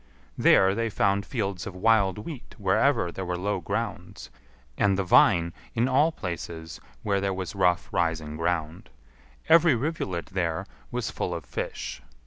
There 0.35 0.73
they 0.73 0.89
found 0.89 1.27
fields 1.27 1.67
of 1.67 1.75
wild 1.75 2.17
wheat 2.17 2.55
wherever 2.57 3.11
there 3.11 3.23
were 3.23 3.37
low 3.37 3.59
grounds; 3.59 4.31
and 4.75 4.97
the 4.97 5.03
vine 5.03 5.53
in 5.75 5.87
all 5.87 6.11
places 6.11 6.81
were 7.03 7.21
there 7.21 7.35
was 7.35 7.53
rough 7.53 7.87
rising 7.91 8.35
ground. 8.35 8.89
Every 9.47 9.75
rivulet 9.75 10.25
there 10.31 10.65
was 10.89 11.11
full 11.11 11.35
of 11.35 11.45
fish. 11.45 12.01